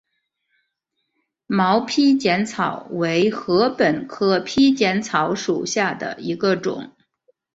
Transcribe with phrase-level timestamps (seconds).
[1.45, 6.95] 毛披碱草为禾本科披碱草属下的一个种。